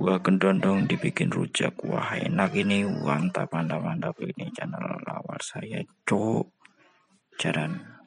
[0.00, 1.76] buah kendondong dibikin rujak.
[1.84, 2.88] Wah, enak ini.
[2.88, 4.16] Mantap, mantap, mantap.
[4.16, 6.56] Ini channel lawar saya, cok.
[7.36, 7.99] jalan